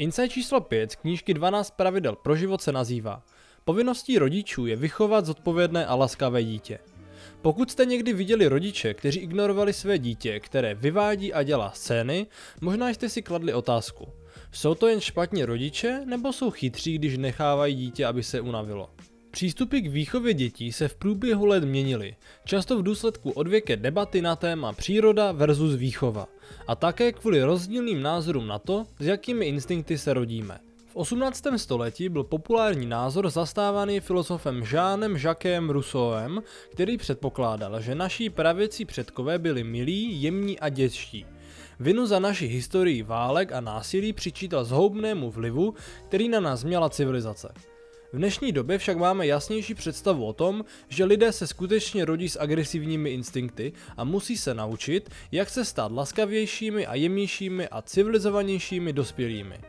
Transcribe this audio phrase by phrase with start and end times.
[0.00, 3.22] Insight číslo 5 z knížky 12 pravidel pro život se nazývá
[3.64, 6.78] Povinností rodičů je vychovat zodpovědné a laskavé dítě.
[7.42, 12.26] Pokud jste někdy viděli rodiče, kteří ignorovali své dítě, které vyvádí a dělá scény,
[12.60, 14.08] možná jste si kladli otázku.
[14.52, 18.90] Jsou to jen špatní rodiče, nebo jsou chytří, když nechávají dítě, aby se unavilo?
[19.30, 24.36] Přístupy k výchově dětí se v průběhu let měnily, často v důsledku odvěké debaty na
[24.36, 26.28] téma příroda versus výchova
[26.66, 30.58] a také kvůli rozdílným názorům na to, s jakými instinkty se rodíme.
[30.86, 31.42] V 18.
[31.56, 39.38] století byl populární názor zastávaný filozofem Jeanem Jacquem Rousseauem, který předpokládal, že naší pravěcí předkové
[39.38, 41.26] byli milí, jemní a dětští.
[41.80, 45.74] Vinu za naši historii válek a násilí přičítal zhoubnému vlivu,
[46.08, 47.54] který na nás měla civilizace.
[48.12, 52.40] V dnešní době však máme jasnější představu o tom, že lidé se skutečně rodí s
[52.40, 59.60] agresivními instinkty a musí se naučit, jak se stát laskavějšími a jemnějšími a civilizovanějšími dospělými.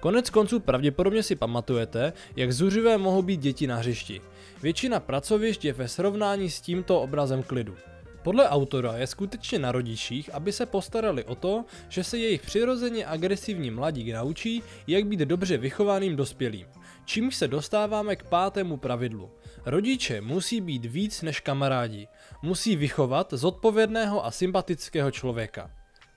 [0.00, 4.20] Konec konců pravděpodobně si pamatujete, jak zuřivé mohou být děti na hřišti.
[4.62, 7.76] Většina pracovišť je ve srovnání s tímto obrazem klidu.
[8.22, 13.06] Podle autora je skutečně na rodičích, aby se postarali o to, že se jejich přirozeně
[13.06, 16.66] agresivní mladík naučí, jak být dobře vychovaným dospělým.
[17.06, 19.30] Čímž se dostáváme k pátému pravidlu.
[19.66, 22.08] Rodiče musí být víc než kamarádi.
[22.42, 25.70] Musí vychovat zodpovědného a sympatického člověka.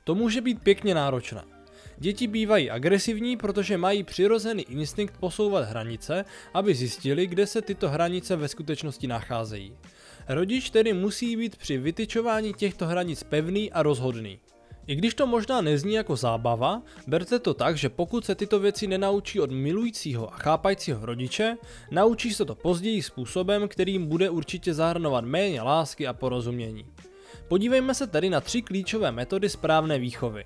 [0.04, 1.42] To může být pěkně náročné.
[1.98, 8.36] Děti bývají agresivní, protože mají přirozený instinkt posouvat hranice, aby zjistili, kde se tyto hranice
[8.36, 9.78] ve skutečnosti nacházejí.
[10.28, 14.40] Rodič tedy musí být při vytyčování těchto hranic pevný a rozhodný.
[14.90, 18.88] I když to možná nezní jako zábava, berte to tak, že pokud se tyto věci
[18.88, 21.58] nenaučí od milujícího a chápajícího rodiče,
[21.92, 26.86] naučí se to později způsobem, kterým bude určitě zahrnovat méně lásky a porozumění.
[27.48, 30.44] Podívejme se tedy na tři klíčové metody správné výchovy.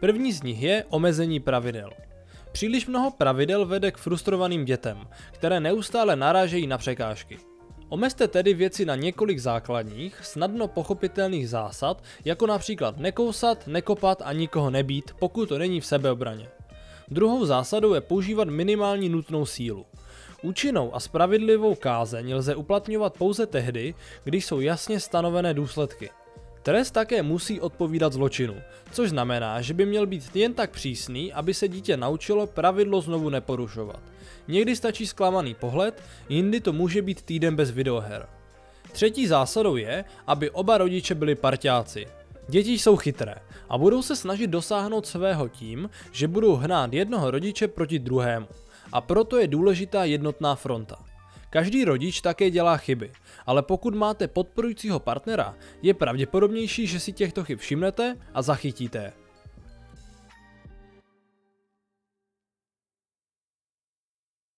[0.00, 1.90] První z nich je omezení pravidel.
[2.52, 7.51] Příliš mnoho pravidel vede k frustrovaným dětem, které neustále narážejí na překážky.
[7.92, 14.70] Omezte tedy věci na několik základních, snadno pochopitelných zásad, jako například nekousat, nekopat a nikoho
[14.70, 16.48] nebít, pokud to není v sebeobraně.
[17.08, 19.86] Druhou zásadou je používat minimální nutnou sílu.
[20.42, 23.94] Účinnou a spravedlivou kázeň lze uplatňovat pouze tehdy,
[24.24, 26.10] když jsou jasně stanovené důsledky.
[26.62, 28.54] Trest také musí odpovídat zločinu,
[28.92, 33.28] což znamená, že by měl být jen tak přísný, aby se dítě naučilo pravidlo znovu
[33.28, 34.00] neporušovat.
[34.48, 38.26] Někdy stačí zklamaný pohled, jindy to může být týden bez videoher.
[38.92, 42.06] Třetí zásadou je, aby oba rodiče byli parťáci.
[42.48, 43.34] Děti jsou chytré
[43.68, 48.48] a budou se snažit dosáhnout svého tím, že budou hnát jednoho rodiče proti druhému.
[48.92, 51.11] A proto je důležitá jednotná fronta.
[51.52, 53.12] Každý rodič také dělá chyby,
[53.46, 59.12] ale pokud máte podporujícího partnera, je pravděpodobnější, že si těchto chyb všimnete a zachytíte